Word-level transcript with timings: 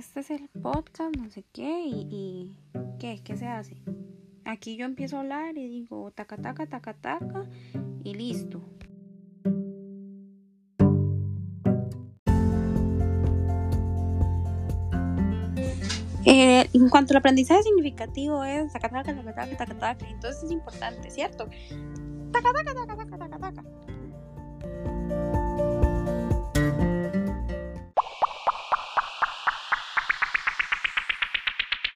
este 0.00 0.20
es 0.20 0.30
el 0.30 0.48
podcast, 0.48 1.14
no 1.14 1.28
sé 1.30 1.44
qué, 1.52 1.84
y, 1.84 2.08
y 2.10 2.58
¿qué? 2.98 3.20
¿Qué 3.22 3.36
se 3.36 3.46
hace? 3.46 3.76
Aquí 4.46 4.76
yo 4.76 4.86
empiezo 4.86 5.18
a 5.18 5.20
hablar 5.20 5.58
y 5.58 5.68
digo 5.68 6.10
taca, 6.12 6.38
taca, 6.38 6.64
taca, 6.64 6.94
taca, 6.94 7.44
y 8.02 8.14
listo. 8.14 8.62
Eh, 16.24 16.66
en 16.72 16.88
cuanto 16.88 17.12
al 17.12 17.18
aprendizaje 17.18 17.62
significativo 17.62 18.42
es 18.42 18.72
taca, 18.72 18.88
taca, 18.88 19.14
taca, 19.14 19.34
taca, 19.34 19.56
taca, 19.58 19.78
taca, 19.78 20.08
entonces 20.08 20.44
es 20.44 20.50
importante, 20.50 21.10
¿cierto? 21.10 21.46
Taca, 22.32 22.52
taca, 22.54 22.86
taca, 22.86 22.99